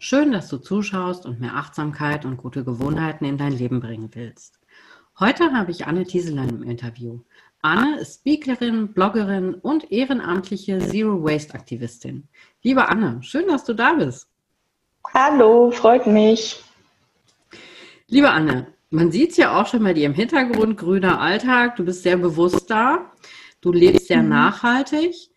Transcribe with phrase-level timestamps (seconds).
[0.00, 4.60] Schön, dass du zuschaust und mehr Achtsamkeit und gute Gewohnheiten in dein Leben bringen willst.
[5.18, 7.20] Heute habe ich Anne Tieselein im Interview.
[7.62, 12.28] Anne ist Speakerin, Bloggerin und ehrenamtliche Zero Waste Aktivistin.
[12.62, 14.28] Liebe Anne, schön, dass du da bist.
[15.12, 16.62] Hallo, freut mich.
[18.06, 21.84] Liebe Anne, man sieht es ja auch schon bei dir im Hintergrund, grüner Alltag, du
[21.84, 23.10] bist sehr bewusst da,
[23.60, 24.28] du lebst sehr mhm.
[24.28, 25.30] nachhaltig.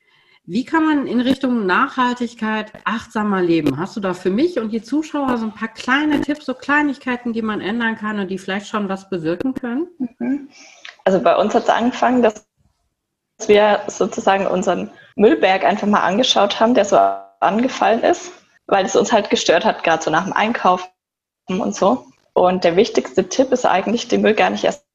[0.44, 3.78] Wie kann man in Richtung Nachhaltigkeit achtsamer leben?
[3.78, 7.31] Hast du da für mich und die Zuschauer so ein paar kleine Tipps, so Kleinigkeiten,
[7.31, 9.88] die man ändern kann und die vielleicht schon was bewirken können?
[10.17, 10.50] Mhm.
[11.06, 12.48] Also bei uns hat es angefangen, dass
[13.45, 16.98] wir sozusagen unseren Müllberg einfach mal angeschaut haben, der so
[17.39, 18.31] angefallen ist,
[18.66, 20.89] weil es uns halt gestört hat, gerade so nach dem Einkaufen
[21.48, 22.08] und so.
[22.33, 24.86] Und der wichtigste Tipp ist eigentlich, den Müll gar nicht erst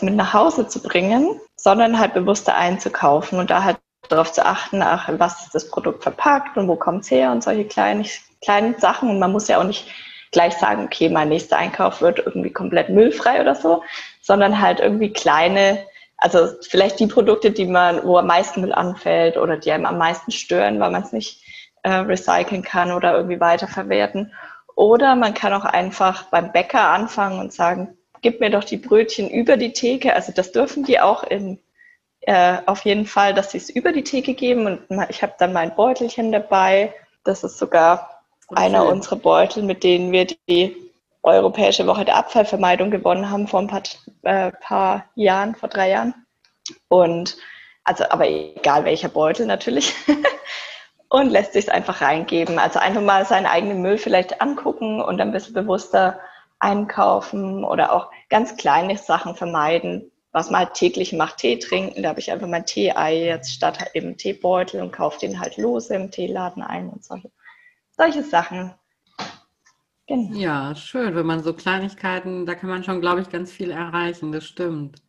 [0.00, 3.78] mit nach Hause zu bringen, sondern halt bewusster einzukaufen und da halt
[4.08, 7.42] darauf zu achten, ach, was ist das Produkt verpackt und wo kommt es her und
[7.42, 8.06] solche kleinen,
[8.42, 9.10] kleinen Sachen.
[9.10, 9.86] Und man muss ja auch nicht
[10.32, 13.82] gleich sagen, okay, mein nächster Einkauf wird irgendwie komplett müllfrei oder so,
[14.20, 15.78] sondern halt irgendwie kleine,
[16.18, 19.98] also vielleicht die Produkte, die man, wo am meisten Müll anfällt oder die einem am
[19.98, 21.42] meisten stören, weil man es nicht
[21.82, 24.32] äh, recyceln kann oder irgendwie weiterverwerten.
[24.74, 29.30] Oder man kann auch einfach beim Bäcker anfangen und sagen, gib mir doch die Brötchen
[29.30, 30.14] über die Theke.
[30.14, 31.58] Also das dürfen die auch in
[32.26, 35.52] äh, auf jeden Fall, dass sie es über die Theke geben und ich habe dann
[35.52, 36.92] mein Beutelchen dabei.
[37.24, 38.64] Das ist sogar okay.
[38.64, 40.76] einer unserer Beutel, mit denen wir die
[41.22, 43.82] Europäische Woche der Abfallvermeidung gewonnen haben vor ein paar,
[44.22, 46.14] äh, paar Jahren, vor drei Jahren.
[46.88, 47.36] Und
[47.84, 49.94] also, aber egal welcher Beutel natürlich.
[51.08, 52.58] und lässt sich es einfach reingeben.
[52.58, 56.18] Also einfach mal seinen eigenen Müll vielleicht angucken und ein bisschen bewusster
[56.58, 62.02] einkaufen oder auch ganz kleine Sachen vermeiden was man halt täglich macht, Tee trinken.
[62.02, 65.94] Da habe ich einfach mein Tee-Ei jetzt statt eben Teebeutel und kaufe den halt lose
[65.94, 67.30] im Teeladen ein und solche,
[67.96, 68.74] solche Sachen.
[70.06, 70.36] Genau.
[70.36, 74.30] Ja, schön, wenn man so Kleinigkeiten, da kann man schon, glaube ich, ganz viel erreichen,
[74.30, 75.00] das stimmt.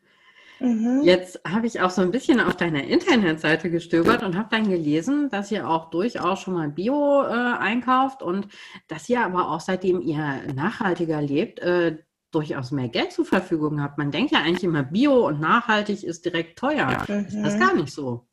[0.62, 1.02] Mhm.
[1.04, 5.30] Jetzt habe ich auch so ein bisschen auf deiner Internetseite gestöbert und habe dann gelesen,
[5.30, 8.48] dass ihr auch durchaus schon mal Bio äh, einkauft und
[8.88, 11.98] dass ihr aber auch seitdem ihr nachhaltiger lebt, äh,
[12.38, 13.98] durchaus mehr Geld zur Verfügung habt.
[13.98, 17.03] Man denkt ja eigentlich immer, Bio und nachhaltig ist direkt teuer.
[17.08, 17.25] Mhm.
[17.25, 18.28] Ist das gar nicht so?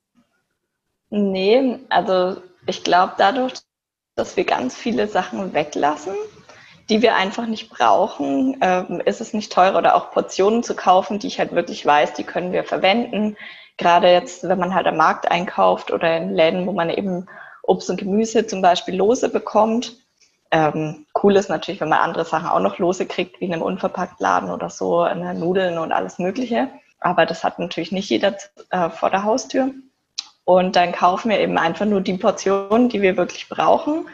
[1.08, 3.54] Nee, also ich glaube dadurch,
[4.14, 6.14] dass wir ganz viele Sachen weglassen,
[6.90, 11.18] die wir einfach nicht brauchen, ähm, ist es nicht teurer oder auch Portionen zu kaufen,
[11.18, 13.38] die ich halt wirklich weiß, die können wir verwenden.
[13.78, 17.26] Gerade jetzt, wenn man halt am Markt einkauft oder in Läden, wo man eben
[17.62, 19.96] Obst und Gemüse zum Beispiel lose bekommt,
[20.50, 23.62] ähm, cool ist natürlich, wenn man andere Sachen auch noch lose kriegt, wie in einem
[23.62, 26.68] Unverpacktladen oder so, ne, Nudeln und alles Mögliche.
[27.00, 28.36] Aber das hat natürlich nicht jeder
[28.70, 29.70] äh, vor der Haustür.
[30.44, 34.08] Und dann kaufen wir eben einfach nur die Portionen, die wir wirklich brauchen.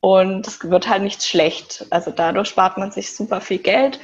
[0.00, 1.86] Und es wird halt nicht schlecht.
[1.90, 4.00] Also dadurch spart man sich super viel Geld.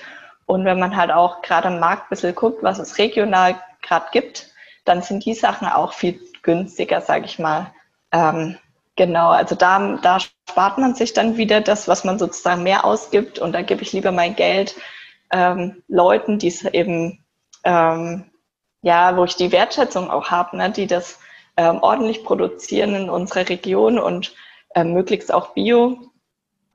[0.46, 4.06] Und wenn man halt auch gerade am Markt ein bisschen guckt, was es regional gerade
[4.12, 4.50] gibt,
[4.84, 7.72] dann sind die Sachen auch viel günstiger, sage ich mal.
[8.12, 8.56] Ähm,
[8.98, 13.38] Genau, also da, da spart man sich dann wieder das, was man sozusagen mehr ausgibt
[13.38, 14.74] und da gebe ich lieber mein Geld
[15.30, 17.24] ähm, Leuten, die es eben,
[17.62, 18.24] ähm,
[18.82, 21.20] ja, wo ich die Wertschätzung auch habe, ne, die das
[21.56, 24.34] ähm, ordentlich produzieren in unserer Region und
[24.74, 26.10] äh, möglichst auch bio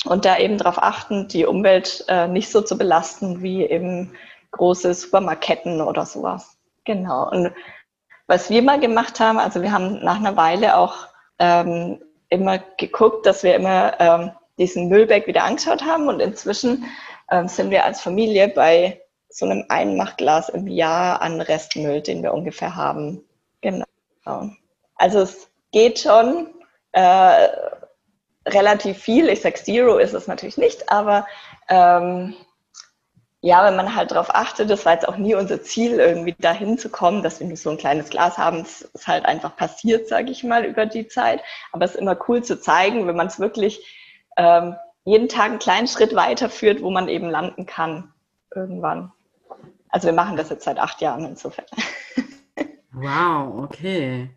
[0.06, 4.14] und da eben darauf achten, die Umwelt äh, nicht so zu belasten wie eben
[4.52, 6.58] große Supermarketten oder sowas.
[6.86, 7.30] Genau.
[7.30, 7.52] Und
[8.28, 12.00] was wir mal gemacht haben, also wir haben nach einer Weile auch ähm,
[12.34, 16.86] immer geguckt, dass wir immer ähm, diesen Müllberg wieder angeschaut haben und inzwischen
[17.32, 22.34] ähm, sind wir als Familie bei so einem Einmachglas im Jahr an Restmüll, den wir
[22.34, 23.24] ungefähr haben.
[23.62, 23.86] Genau.
[24.96, 26.48] Also es geht schon
[26.92, 27.48] äh,
[28.48, 29.30] relativ viel.
[29.30, 31.26] Ich sage Zero ist es natürlich nicht, aber
[31.70, 32.36] ähm,
[33.44, 36.78] ja, wenn man halt darauf achtet, das war jetzt auch nie unser Ziel, irgendwie dahin
[36.78, 38.62] zu kommen, dass wir nur so ein kleines Glas haben.
[38.62, 41.42] Es ist halt einfach passiert, sage ich mal, über die Zeit.
[41.74, 43.86] Aber es ist immer cool zu zeigen, wenn man es wirklich
[44.38, 48.14] ähm, jeden Tag einen kleinen Schritt weiterführt, wo man eben landen kann
[48.56, 49.12] irgendwann.
[49.90, 51.66] Also wir machen das jetzt seit acht Jahren insofern.
[52.96, 54.30] Wow, okay.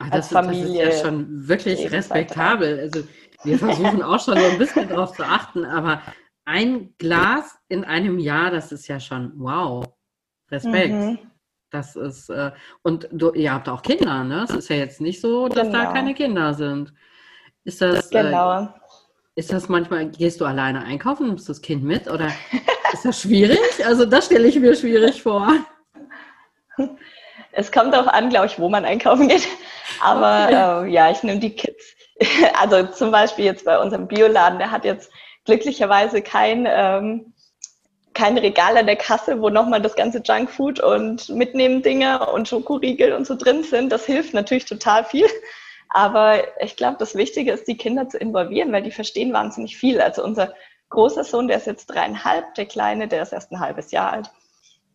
[0.00, 2.80] Ach, das, Familie das ist ja schon wirklich respektabel.
[2.80, 3.04] Also
[3.44, 6.02] wir versuchen auch schon so ein bisschen darauf zu achten, aber
[6.44, 9.84] ein Glas in einem Jahr, das ist ja schon wow.
[10.50, 10.92] Respekt.
[10.92, 11.18] Mhm.
[11.70, 12.52] Das ist, äh,
[12.82, 14.44] und du, ihr habt auch Kinder, ne?
[14.48, 15.84] Es ist ja jetzt nicht so, dass genau.
[15.84, 16.92] da keine Kinder sind.
[17.64, 18.62] Ist das, äh, genau.
[18.62, 18.68] Äh,
[19.36, 22.28] ist das manchmal, gehst du alleine einkaufen, nimmst du das Kind mit oder
[22.92, 23.84] ist das schwierig?
[23.84, 25.52] Also das stelle ich mir schwierig vor.
[27.50, 29.46] Es kommt auch an, glaube ich, wo man einkaufen geht.
[30.00, 30.88] Aber okay.
[30.88, 31.84] äh, ja, ich nehme die Kids.
[32.60, 35.10] Also zum Beispiel jetzt bei unserem Bioladen, der hat jetzt
[35.44, 37.34] glücklicherweise kein, ähm,
[38.14, 43.12] kein Regal an der Kasse, wo nochmal das ganze Junkfood und mitnehmen Dinge und Schokoriegel
[43.12, 43.90] und so drin sind.
[43.90, 45.26] Das hilft natürlich total viel.
[45.90, 50.00] Aber ich glaube, das Wichtige ist, die Kinder zu involvieren, weil die verstehen wahnsinnig viel.
[50.00, 50.54] Also unser
[50.90, 54.30] großer Sohn, der ist jetzt dreieinhalb, der Kleine, der ist erst ein halbes Jahr alt.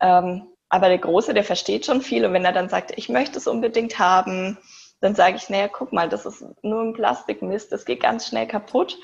[0.02, 2.26] Ähm, aber der Große, der versteht schon viel.
[2.26, 4.58] Und wenn er dann sagt, ich möchte es unbedingt haben,
[5.02, 8.48] dann sage ich, naja, guck mal, das ist nur ein Plastikmist, das geht ganz schnell
[8.48, 8.98] kaputt.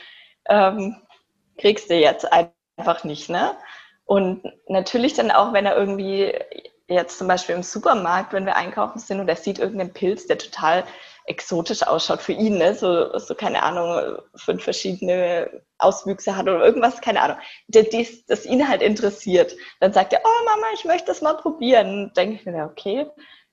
[0.48, 0.96] Ähm,
[1.58, 3.56] kriegst du jetzt einfach nicht, ne?
[4.06, 6.34] Und natürlich dann auch, wenn er irgendwie
[6.88, 10.38] jetzt zum Beispiel im Supermarkt, wenn wir einkaufen sind und er sieht irgendeinen Pilz, der
[10.38, 10.84] total
[11.26, 12.76] exotisch ausschaut für ihn, ne?
[12.76, 17.38] so, so keine Ahnung, fünf verschiedene Auswüchse hat oder irgendwas, keine Ahnung,
[17.68, 17.88] das,
[18.28, 19.56] das ihn halt interessiert.
[19.80, 22.12] Dann sagt er, oh Mama, ich möchte das mal probieren.
[22.16, 23.08] Denke ich mir, okay,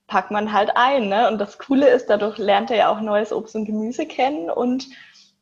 [0.05, 1.09] packt man halt ein.
[1.09, 1.27] Ne?
[1.27, 4.87] Und das Coole ist, dadurch lernt er ja auch neues Obst und Gemüse kennen und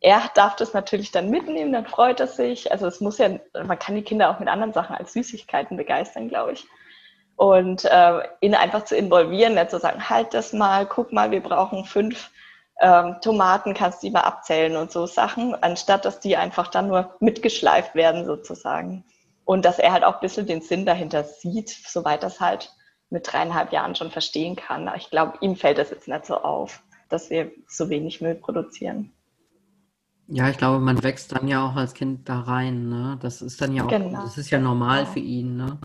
[0.02, 2.72] er darf das natürlich dann mitnehmen, dann freut er sich.
[2.72, 6.28] Also es muss ja, man kann die Kinder auch mit anderen Sachen als Süßigkeiten begeistern,
[6.28, 6.66] glaube ich.
[7.36, 11.42] Und äh, ihn einfach zu involvieren, nicht zu sagen, halt das mal, guck mal, wir
[11.42, 12.32] brauchen fünf
[12.82, 16.88] ähm, Tomaten, kannst du die mal abzählen und so Sachen, anstatt dass die einfach dann
[16.88, 19.04] nur mitgeschleift werden sozusagen.
[19.46, 22.74] Und dass er halt auch ein bisschen den Sinn dahinter sieht, soweit das halt
[23.12, 24.90] mit dreieinhalb Jahren schon verstehen kann.
[24.96, 29.14] Ich glaube, ihm fällt das jetzt nicht so auf, dass wir so wenig Müll produzieren.
[30.34, 33.20] Ja, ich glaube, man wächst dann ja auch als Kind da rein, ne?
[33.22, 34.22] Das ist dann ja auch, genau.
[34.22, 35.78] das ist ja normal für ihn, ne?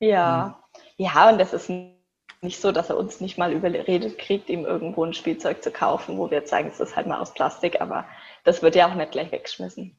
[0.00, 0.58] Ja.
[0.96, 1.70] Ja, und das ist
[2.40, 6.16] nicht so, dass er uns nicht mal überredet kriegt, ihm irgendwo ein Spielzeug zu kaufen,
[6.16, 8.06] wo wir jetzt sagen, es ist halt mal aus Plastik, aber
[8.44, 9.94] das wird ja auch nicht gleich weggeschmissen.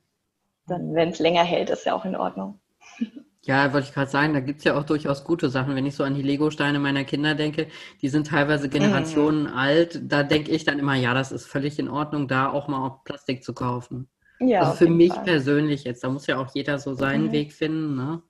[0.65, 2.59] Dann, wenn es länger hält, ist ja auch in Ordnung.
[3.47, 5.73] Ja, wollte ich gerade sagen, da gibt es ja auch durchaus gute Sachen.
[5.73, 7.67] Wenn ich so an die Lego-Steine meiner Kinder denke,
[8.01, 9.57] die sind teilweise Generationen mhm.
[9.57, 12.85] alt, da denke ich dann immer, ja, das ist völlig in Ordnung, da auch mal
[12.85, 14.09] auch Plastik zu kaufen.
[14.39, 15.23] Ja, also für mich Fall.
[15.23, 17.31] persönlich jetzt, da muss ja auch jeder so seinen mhm.
[17.31, 17.95] Weg finden.
[17.95, 18.21] Ne?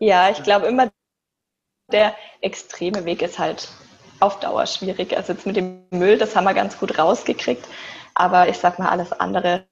[0.00, 0.90] Ja, ich glaube immer,
[1.92, 3.68] der extreme Weg ist halt
[4.18, 5.16] auf Dauer schwierig.
[5.16, 7.64] Also jetzt mit dem Müll, das haben wir ganz gut rausgekriegt.
[8.16, 9.69] Aber ich sag mal, alles andere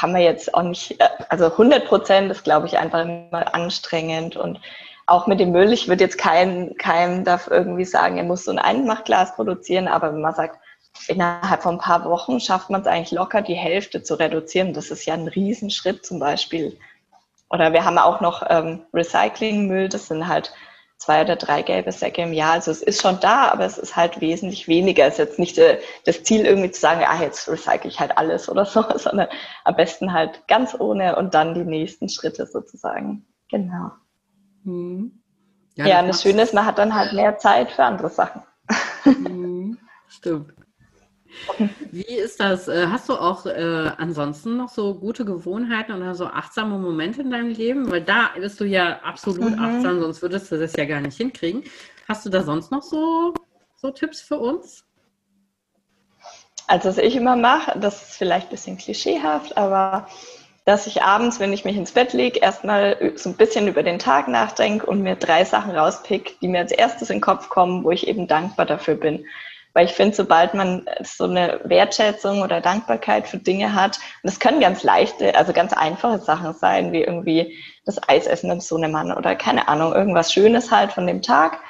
[0.00, 4.34] kann man jetzt auch nicht, äh, also 100 Prozent ist, glaube ich, einfach immer anstrengend
[4.36, 4.58] und
[5.06, 8.50] auch mit dem Müll, ich würde jetzt keinem, keinem darf irgendwie sagen, er muss so
[8.50, 10.58] ein Einmachglas produzieren, aber wenn man sagt,
[11.08, 14.72] innerhalb von ein paar Wochen schafft man es eigentlich locker, die Hälfte zu reduzieren.
[14.72, 16.78] Das ist ja ein Riesenschritt zum Beispiel.
[17.50, 20.52] Oder wir haben auch noch ähm, Recyclingmüll, das sind halt
[21.00, 22.52] zwei oder drei gelbe Säcke im Jahr.
[22.52, 25.06] Also es ist schon da, aber es ist halt wesentlich weniger.
[25.06, 28.16] Es ist jetzt nicht äh, das Ziel irgendwie zu sagen, ah, jetzt recycle ich halt
[28.18, 29.28] alles oder so, sondern
[29.64, 33.24] am besten halt ganz ohne und dann die nächsten Schritte sozusagen.
[33.50, 33.92] Genau.
[34.64, 35.22] Hm.
[35.74, 38.42] Ja, ja und das Schöne ist, man hat dann halt mehr Zeit für andere Sachen.
[39.04, 39.78] Hm.
[40.06, 40.59] Stimmt.
[41.90, 42.68] Wie ist das?
[42.68, 47.30] Äh, hast du auch äh, ansonsten noch so gute Gewohnheiten oder so achtsame Momente in
[47.30, 47.90] deinem Leben?
[47.90, 49.62] Weil da bist du ja absolut mhm.
[49.62, 51.64] achtsam, sonst würdest du das ja gar nicht hinkriegen.
[52.08, 53.34] Hast du da sonst noch so,
[53.76, 54.84] so Tipps für uns?
[56.66, 60.06] Also, was ich immer mache, das ist vielleicht ein bisschen klischeehaft, aber
[60.64, 63.98] dass ich abends, wenn ich mich ins Bett lege, erstmal so ein bisschen über den
[63.98, 67.82] Tag nachdenke und mir drei Sachen rauspick, die mir als erstes in den Kopf kommen,
[67.82, 69.24] wo ich eben dankbar dafür bin.
[69.72, 74.40] Weil ich finde, sobald man so eine Wertschätzung oder Dankbarkeit für Dinge hat, und das
[74.40, 79.36] können ganz leichte, also ganz einfache Sachen sein, wie irgendwie das Eisessen im Sohnemann oder
[79.36, 81.60] keine Ahnung, irgendwas Schönes halt von dem Tag.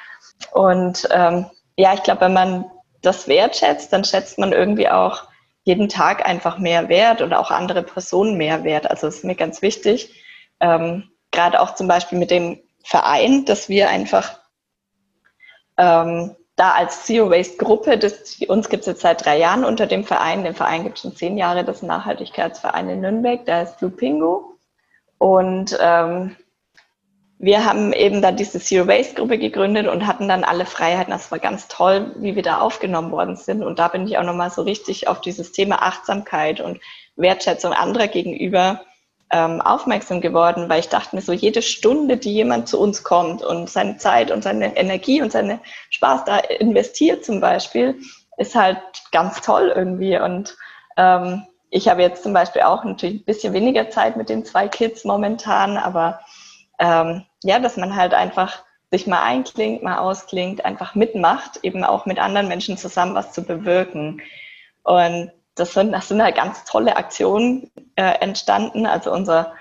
[0.51, 1.45] Und ähm,
[1.77, 2.65] ja, ich glaube, wenn man
[3.01, 5.23] das wertschätzt, dann schätzt man irgendwie auch
[5.63, 8.89] jeden Tag einfach mehr Wert oder auch andere Personen mehr Wert.
[8.89, 10.23] Also das ist mir ganz wichtig.
[10.59, 14.39] Ähm, Gerade auch zum Beispiel mit dem Verein, dass wir einfach
[15.77, 19.87] ähm, da als Zero Waste Gruppe, das, uns gibt es jetzt seit drei Jahren unter
[19.87, 23.79] dem Verein, den Verein gibt es schon zehn Jahre, das Nachhaltigkeitsverein in Nürnberg, der ist
[23.79, 24.57] Blue Pingo.
[25.17, 26.35] Und ähm,
[27.43, 31.11] wir haben eben dann diese Zero Waste Gruppe gegründet und hatten dann alle Freiheiten.
[31.11, 33.63] Das war ganz toll, wie wir da aufgenommen worden sind.
[33.63, 36.79] Und da bin ich auch nochmal so richtig auf dieses Thema Achtsamkeit und
[37.15, 38.81] Wertschätzung anderer gegenüber
[39.31, 43.41] ähm, aufmerksam geworden, weil ich dachte mir so, jede Stunde, die jemand zu uns kommt
[43.41, 45.59] und seine Zeit und seine Energie und seine
[45.89, 47.99] Spaß da investiert zum Beispiel,
[48.37, 48.79] ist halt
[49.11, 50.19] ganz toll irgendwie.
[50.19, 50.57] Und
[50.97, 54.67] ähm, ich habe jetzt zum Beispiel auch natürlich ein bisschen weniger Zeit mit den zwei
[54.67, 56.19] Kids momentan, aber
[56.79, 62.05] ähm, ja, dass man halt einfach sich mal einklingt, mal ausklingt, einfach mitmacht, eben auch
[62.05, 64.21] mit anderen Menschen zusammen was zu bewirken.
[64.83, 68.85] Und das sind, das sind halt ganz tolle Aktionen äh, entstanden.
[68.85, 69.53] Also unser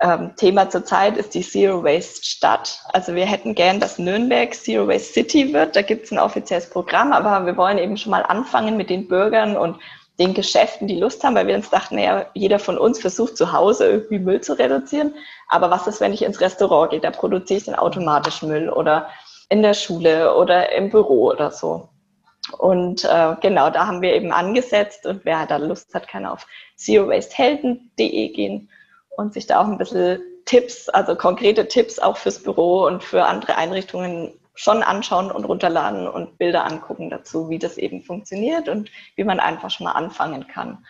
[0.00, 2.80] ähm, Thema zurzeit ist die Zero Waste Stadt.
[2.92, 5.76] Also wir hätten gern, dass Nürnberg Zero Waste City wird.
[5.76, 9.08] Da gibt es ein offizielles Programm, aber wir wollen eben schon mal anfangen mit den
[9.08, 9.78] Bürgern und
[10.18, 13.52] den Geschäften, die Lust haben, weil wir uns dachten, naja, jeder von uns versucht zu
[13.52, 15.14] Hause irgendwie Müll zu reduzieren.
[15.48, 17.00] Aber was ist, wenn ich ins Restaurant gehe?
[17.00, 19.08] Da produziere ich dann automatisch Müll oder
[19.48, 21.90] in der Schule oder im Büro oder so.
[22.58, 26.46] Und äh, genau, da haben wir eben angesetzt und wer da Lust hat, kann auf
[26.76, 28.70] zerowastehelden.de gehen
[29.16, 33.24] und sich da auch ein bisschen Tipps, also konkrete Tipps auch fürs Büro und für
[33.24, 38.90] andere Einrichtungen schon anschauen und runterladen und Bilder angucken dazu, wie das eben funktioniert und
[39.16, 40.86] wie man einfach schon mal anfangen kann.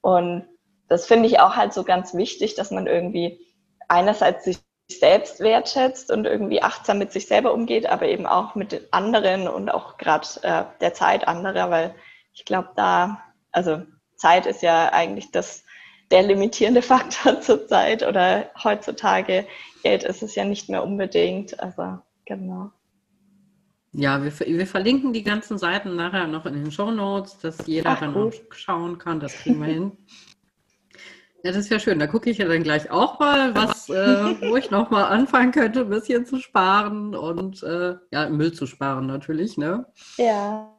[0.00, 0.46] Und
[0.88, 3.40] das finde ich auch halt so ganz wichtig, dass man irgendwie
[3.88, 4.58] einerseits sich
[4.90, 9.68] selbst wertschätzt und irgendwie achtsam mit sich selber umgeht, aber eben auch mit anderen und
[9.70, 11.94] auch gerade äh, der Zeit anderer, weil
[12.32, 13.82] ich glaube, da, also
[14.16, 15.64] Zeit ist ja eigentlich das,
[16.10, 19.46] der limitierende Faktor zur Zeit oder heutzutage.
[19.82, 21.60] Geld ist es ja nicht mehr unbedingt.
[21.60, 22.70] Also genau.
[23.92, 27.90] Ja, wir, wir verlinken die ganzen Seiten nachher noch in den Show Notes, dass jeder
[27.90, 29.20] Ach, dann auch schauen kann.
[29.20, 29.92] Das kriegen wir hin.
[31.44, 31.98] Ja, das wäre schön.
[31.98, 35.80] Da gucke ich ja dann gleich auch mal, was, äh, wo ich nochmal anfangen könnte,
[35.82, 39.86] ein bisschen zu sparen und äh, ja, Müll zu sparen natürlich, ne?
[40.16, 40.74] Ja.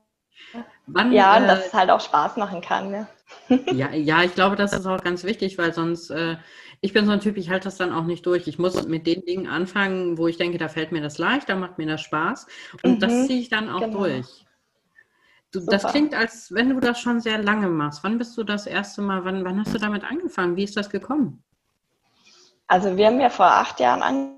[0.87, 3.07] Wann, ja, und äh, dass es halt auch Spaß machen kann, ne?
[3.71, 6.35] ja, ja, ich glaube, das ist auch ganz wichtig, weil sonst äh,
[6.81, 8.47] ich bin so ein Typ, ich halte das dann auch nicht durch.
[8.47, 11.55] Ich muss mit den Dingen anfangen, wo ich denke, da fällt mir das leicht, da
[11.55, 12.47] macht mir das Spaß.
[12.83, 13.99] Und mhm, das ziehe ich dann auch genau.
[13.99, 14.45] durch.
[15.51, 18.03] Du, das klingt, als wenn du das schon sehr lange machst.
[18.03, 20.55] Wann bist du das erste Mal, wann, wann hast du damit angefangen?
[20.55, 21.43] Wie ist das gekommen?
[22.67, 24.35] Also wir haben ja vor acht Jahren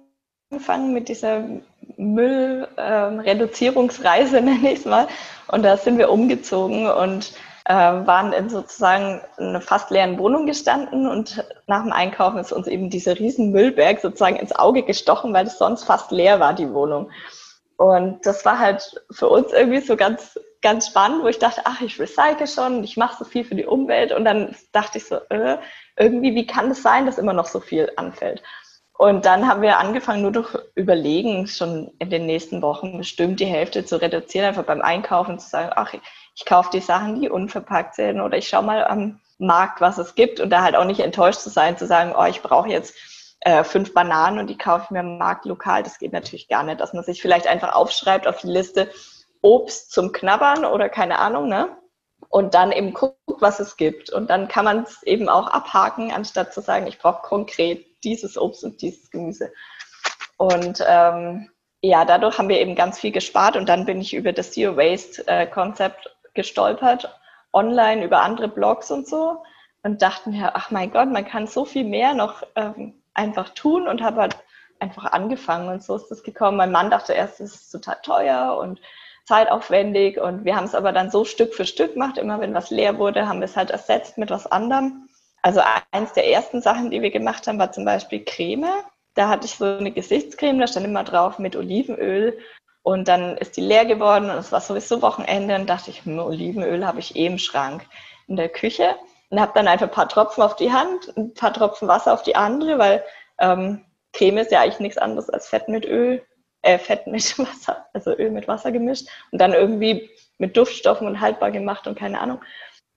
[0.49, 1.43] angefangen mit dieser
[1.97, 5.09] Müllreduzierungsreise, ähm, nenne ich es mal.
[5.47, 7.33] Und da sind wir umgezogen und
[7.65, 12.67] äh, waren in sozusagen einer fast leeren Wohnung gestanden und nach dem Einkaufen ist uns
[12.67, 16.73] eben dieser riesen Müllberg sozusagen ins Auge gestochen, weil es sonst fast leer war, die
[16.73, 17.11] Wohnung.
[17.81, 21.81] Und das war halt für uns irgendwie so ganz, ganz spannend, wo ich dachte, ach,
[21.81, 24.11] ich recycle schon, ich mache so viel für die Umwelt.
[24.11, 25.57] Und dann dachte ich so, äh,
[25.97, 28.43] irgendwie, wie kann es sein, dass immer noch so viel anfällt?
[28.99, 33.45] Und dann haben wir angefangen, nur durch Überlegen schon in den nächsten Wochen bestimmt die
[33.45, 35.95] Hälfte zu reduzieren, einfach beim Einkaufen zu sagen, ach,
[36.35, 40.13] ich kaufe die Sachen, die unverpackt sind oder ich schaue mal am Markt, was es
[40.13, 42.93] gibt und da halt auch nicht enttäuscht zu sein, zu sagen, oh, ich brauche jetzt
[43.41, 45.83] äh, fünf Bananen und die kaufe ich mir am Markt lokal.
[45.83, 48.89] Das geht natürlich gar nicht, dass man sich vielleicht einfach aufschreibt auf die Liste
[49.41, 51.75] Obst zum Knabbern oder keine Ahnung, ne?
[52.29, 54.11] Und dann eben guckt, was es gibt.
[54.11, 58.37] Und dann kann man es eben auch abhaken, anstatt zu sagen, ich brauche konkret dieses
[58.37, 59.51] Obst und dieses Gemüse.
[60.37, 61.49] Und ähm,
[61.81, 64.77] ja, dadurch haben wir eben ganz viel gespart und dann bin ich über das Zero
[64.77, 65.47] Waste äh,
[66.35, 67.09] gestolpert,
[67.53, 69.43] online über andere Blogs und so
[69.83, 73.87] und dachte mir, ach mein Gott, man kann so viel mehr noch ähm, einfach tun
[73.87, 74.37] und habe halt
[74.79, 76.57] einfach angefangen und so ist das gekommen.
[76.57, 78.81] Mein Mann dachte erst, es ist total teuer und
[79.25, 82.17] zeitaufwendig und wir haben es aber dann so Stück für Stück gemacht.
[82.17, 85.07] Immer wenn was leer wurde, haben wir es halt ersetzt mit was anderem.
[85.43, 88.69] Also eins der ersten Sachen, die wir gemacht haben, war zum Beispiel Creme.
[89.13, 92.37] Da hatte ich so eine Gesichtscreme, da stand immer drauf mit Olivenöl
[92.83, 96.19] und dann ist die leer geworden und es war sowieso Wochenende und dachte ich, hm,
[96.19, 97.85] Olivenöl habe ich eh im Schrank
[98.27, 98.95] in der Küche
[99.31, 102.21] und habe dann einfach ein paar Tropfen auf die Hand, ein paar Tropfen Wasser auf
[102.21, 103.03] die andere, weil
[103.39, 103.83] ähm,
[104.13, 106.21] Creme ist ja eigentlich nichts anderes als Fett mit Öl,
[106.61, 111.21] äh, Fett mit Wasser, also Öl mit Wasser gemischt und dann irgendwie mit Duftstoffen und
[111.21, 112.41] haltbar gemacht und keine Ahnung.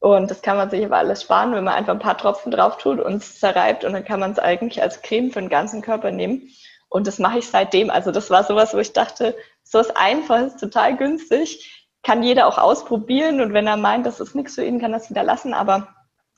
[0.00, 2.76] Und das kann man sich aber alles sparen, wenn man einfach ein paar Tropfen drauf
[2.79, 5.83] tut und es zerreibt und dann kann man es eigentlich als Creme für den ganzen
[5.83, 6.50] Körper nehmen.
[6.88, 7.91] Und das mache ich seitdem.
[7.91, 12.47] Also das war sowas, wo ich dachte, so ist einfach, ist total günstig, kann jeder
[12.49, 15.55] auch ausprobieren und wenn er meint, das ist nichts für ihn, kann das wieder lassen.
[15.55, 15.88] Aber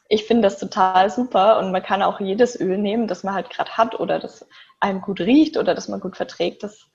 [0.08, 3.50] ich finde das total super und man kann auch jedes Öl nehmen, das man halt
[3.50, 4.46] gerade hat oder das
[4.80, 6.62] einem gut riecht oder das man gut verträgt.
[6.62, 6.86] Das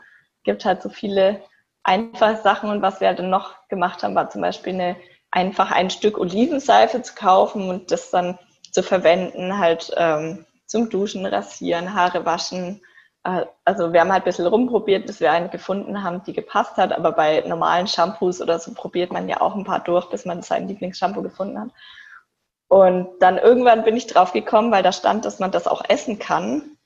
[0.43, 1.41] gibt halt so viele
[1.83, 4.95] einfache Sachen und was wir halt dann noch gemacht haben, war zum Beispiel eine,
[5.31, 8.37] einfach ein Stück Olivenseife zu kaufen und das dann
[8.71, 12.81] zu verwenden, halt ähm, zum Duschen, Rasieren, Haare waschen,
[13.23, 16.77] äh, also wir haben halt ein bisschen rumprobiert, bis wir eine gefunden haben, die gepasst
[16.77, 16.93] hat.
[16.93, 20.41] Aber bei normalen Shampoos oder so probiert man ja auch ein paar durch, bis man
[20.41, 21.69] sein Lieblingsshampoo gefunden hat.
[22.71, 26.19] Und dann irgendwann bin ich drauf gekommen, weil da stand, dass man das auch essen
[26.19, 26.77] kann.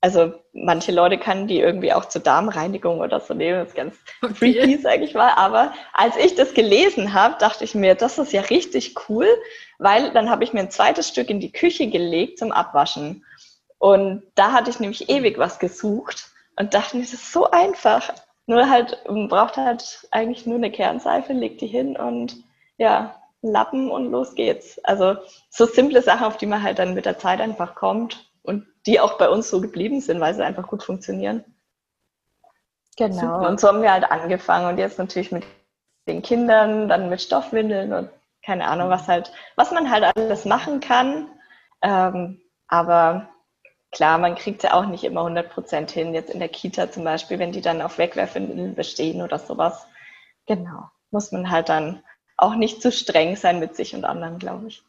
[0.00, 3.58] Also manche Leute kann die irgendwie auch zur Darmreinigung oder so nehmen.
[3.58, 4.34] Das ist ganz okay.
[4.34, 5.32] freaky, sage ich mal.
[5.36, 9.26] Aber als ich das gelesen habe, dachte ich mir, das ist ja richtig cool,
[9.78, 13.22] weil dann habe ich mir ein zweites Stück in die Küche gelegt zum Abwaschen.
[13.76, 18.14] Und da hatte ich nämlich ewig was gesucht und dachte mir, das ist so einfach.
[18.46, 22.34] Nur halt, man braucht halt eigentlich nur eine Kernseife, legt die hin und
[22.78, 23.20] ja,
[23.50, 24.78] Lappen und los geht's.
[24.84, 25.16] Also
[25.50, 29.00] so simple Sachen, auf die man halt dann mit der Zeit einfach kommt und die
[29.00, 31.44] auch bei uns so geblieben sind, weil sie einfach gut funktionieren.
[32.96, 33.14] Genau.
[33.14, 33.48] Super.
[33.48, 35.44] Und so haben wir halt angefangen und jetzt natürlich mit
[36.06, 38.10] den Kindern, dann mit Stoffwindeln und
[38.44, 41.28] keine Ahnung, was halt, was man halt alles machen kann.
[41.82, 43.28] Ähm, aber
[43.90, 46.14] klar, man kriegt ja auch nicht immer 100 Prozent hin.
[46.14, 49.86] Jetzt in der Kita zum Beispiel, wenn die dann auf Wegwerfwindeln bestehen oder sowas.
[50.46, 50.90] Genau.
[51.10, 52.02] Muss man halt dann
[52.36, 54.82] auch nicht zu streng sein mit sich und anderen, glaube ich.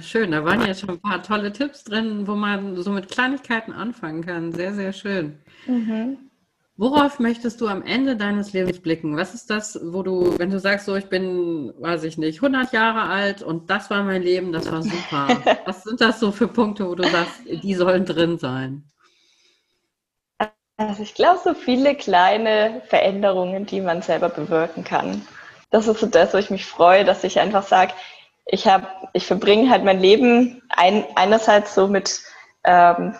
[0.00, 3.72] Schön, da waren ja schon ein paar tolle Tipps drin, wo man so mit Kleinigkeiten
[3.72, 4.52] anfangen kann.
[4.52, 5.40] Sehr, sehr schön.
[5.66, 6.30] Mhm.
[6.76, 9.16] Worauf möchtest du am Ende deines Lebens blicken?
[9.16, 12.72] Was ist das, wo du, wenn du sagst, so ich bin, weiß ich nicht, 100
[12.72, 15.42] Jahre alt und das war mein Leben, das war super.
[15.66, 18.84] Was sind das so für Punkte, wo du sagst, die sollen drin sein?
[20.76, 25.22] Also ich glaube, so viele kleine Veränderungen, die man selber bewirken kann.
[25.72, 27.94] Das ist so das, wo ich mich freue, dass ich einfach sage,
[28.46, 32.20] ich habe, ich verbringe halt mein Leben ein, einerseits so mit,
[32.64, 33.16] ähm,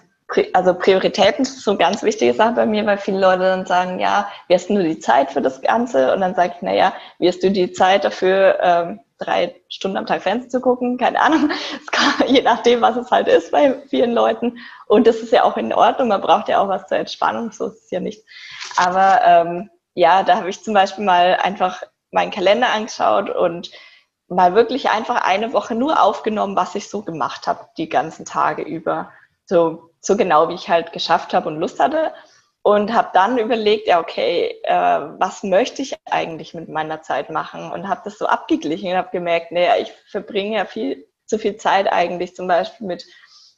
[0.52, 3.98] also Prioritäten ist so eine ganz wichtige Sache bei mir, weil viele Leute dann sagen,
[3.98, 6.12] ja, wie hast du die Zeit für das Ganze?
[6.12, 10.06] Und dann sage ich, naja, wie hast du die Zeit dafür, ähm, drei Stunden am
[10.06, 10.98] Tag Fernsehen zu gucken?
[10.98, 11.50] Keine Ahnung,
[11.92, 14.58] kann, je nachdem, was es halt ist bei vielen Leuten.
[14.86, 17.68] Und das ist ja auch in Ordnung, man braucht ja auch was zur Entspannung, so
[17.68, 18.22] ist es ja nicht.
[18.76, 23.70] Aber ähm, ja, da habe ich zum Beispiel mal einfach meinen Kalender angeschaut und
[24.28, 28.62] mal wirklich einfach eine Woche nur aufgenommen, was ich so gemacht habe, die ganzen Tage
[28.62, 29.10] über.
[29.44, 32.12] So, so genau, wie ich halt geschafft habe und Lust hatte.
[32.64, 37.72] Und habe dann überlegt, ja, okay, äh, was möchte ich eigentlich mit meiner Zeit machen?
[37.72, 41.56] Und habe das so abgeglichen und habe gemerkt, naja, ich verbringe ja viel zu viel
[41.56, 43.04] Zeit eigentlich zum Beispiel mit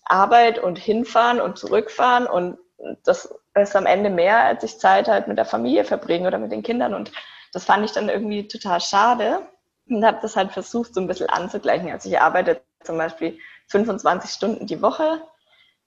[0.04, 2.26] Arbeit und hinfahren und zurückfahren.
[2.26, 2.56] Und
[3.04, 6.52] das ist am Ende mehr, als ich Zeit halt mit der Familie verbringe oder mit
[6.52, 6.94] den Kindern.
[6.94, 7.12] Und
[7.54, 9.46] das fand ich dann irgendwie total schade
[9.88, 11.90] und habe das halt versucht, so ein bisschen anzugleichen.
[11.90, 13.38] Also ich arbeite zum Beispiel
[13.68, 15.22] 25 Stunden die Woche.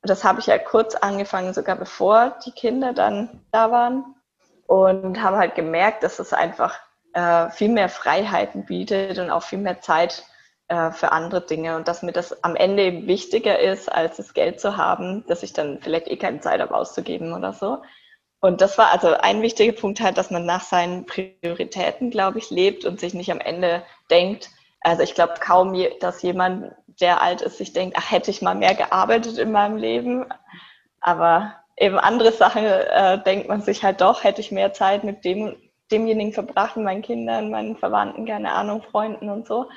[0.02, 4.16] Das habe ich ja kurz angefangen, sogar bevor die Kinder dann da waren.
[4.66, 6.80] Und habe halt gemerkt, dass es einfach
[7.14, 10.26] äh, viel mehr Freiheiten bietet und auch viel mehr Zeit
[10.68, 11.76] äh, für andere Dinge.
[11.76, 15.44] Und dass mir das am Ende eben wichtiger ist, als das Geld zu haben, dass
[15.44, 17.82] ich dann vielleicht eh keine Zeit habe auszugeben oder so.
[18.40, 22.50] Und das war also ein wichtiger Punkt halt, dass man nach seinen Prioritäten, glaube ich,
[22.52, 24.50] lebt und sich nicht am Ende denkt,
[24.82, 26.72] also ich glaube kaum, dass jemand,
[27.02, 30.26] der alt ist, sich denkt, ach, hätte ich mal mehr gearbeitet in meinem Leben.
[31.02, 35.26] Aber eben andere Sachen äh, denkt man sich halt doch, hätte ich mehr Zeit mit
[35.26, 35.56] dem,
[35.92, 39.70] demjenigen verbracht, mit meinen Kindern, meinen Verwandten, keine Ahnung, Freunden und so.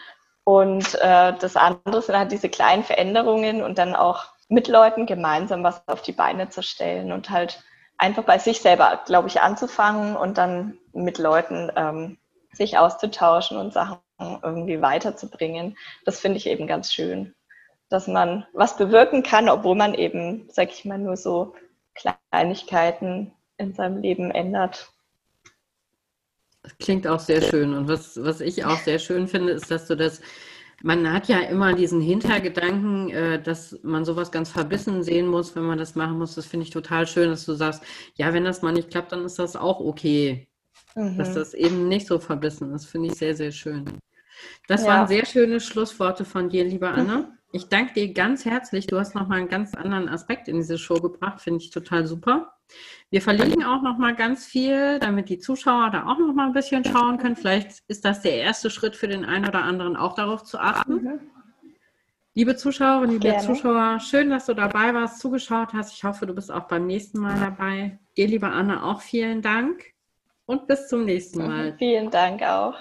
[0.44, 5.62] Und äh, das andere sind halt diese kleinen Veränderungen und dann auch mit Leuten gemeinsam
[5.62, 7.62] was auf die Beine zu stellen und halt
[8.01, 12.19] einfach bei sich selber, glaube ich, anzufangen und dann mit Leuten ähm,
[12.53, 15.77] sich auszutauschen und Sachen irgendwie weiterzubringen.
[16.05, 17.35] Das finde ich eben ganz schön,
[17.89, 21.55] dass man was bewirken kann, obwohl man eben, sag ich mal, nur so
[21.95, 24.91] Kleinigkeiten in seinem Leben ändert.
[26.63, 27.75] Das klingt auch sehr schön.
[27.75, 30.21] Und was, was ich auch sehr schön finde, ist, dass du das
[30.83, 35.64] man hat ja immer diesen Hintergedanken, äh, dass man sowas ganz verbissen sehen muss, wenn
[35.64, 36.35] man das machen muss.
[36.35, 37.83] Das finde ich total schön, dass du sagst,
[38.14, 40.49] ja, wenn das mal nicht klappt, dann ist das auch okay.
[40.95, 41.19] Mhm.
[41.19, 43.85] Dass das eben nicht so verbissen ist, finde ich sehr, sehr schön.
[44.69, 44.88] Das ja.
[44.88, 47.37] waren sehr schöne Schlussworte von dir, liebe Anne.
[47.53, 48.87] Ich danke dir ganz herzlich.
[48.87, 51.40] Du hast nochmal einen ganz anderen Aspekt in diese Show gebracht.
[51.40, 52.55] Finde ich total super.
[53.11, 57.18] Wir verlinken auch nochmal ganz viel, damit die Zuschauer da auch nochmal ein bisschen schauen
[57.18, 57.37] können.
[57.37, 60.94] Vielleicht ist das der erste Schritt für den einen oder anderen, auch darauf zu achten.
[60.94, 61.20] Mhm.
[62.35, 63.44] Liebe Zuschauerinnen, liebe Gerne.
[63.44, 65.92] Zuschauer, schön, dass du dabei warst, zugeschaut hast.
[65.92, 67.98] Ich hoffe, du bist auch beim nächsten Mal dabei.
[68.16, 69.85] Dir, liebe Anne, auch vielen Dank
[70.46, 71.74] und bis zum nächsten Mal.
[71.76, 72.74] Vielen Dank auch.